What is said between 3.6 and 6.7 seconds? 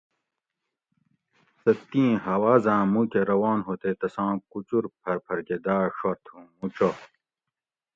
ھو تے تساں کوچور پھر پھر کہ داۤڛت ھوں مو